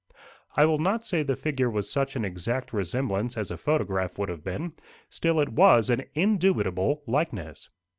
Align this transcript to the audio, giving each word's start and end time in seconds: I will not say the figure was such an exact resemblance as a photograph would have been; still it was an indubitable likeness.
I 0.55 0.65
will 0.65 0.79
not 0.79 1.05
say 1.05 1.21
the 1.21 1.35
figure 1.35 1.69
was 1.69 1.87
such 1.93 2.15
an 2.15 2.25
exact 2.25 2.73
resemblance 2.73 3.37
as 3.37 3.51
a 3.51 3.55
photograph 3.57 4.17
would 4.17 4.29
have 4.29 4.43
been; 4.43 4.73
still 5.11 5.39
it 5.39 5.49
was 5.49 5.91
an 5.91 6.05
indubitable 6.15 7.03
likeness. 7.05 7.69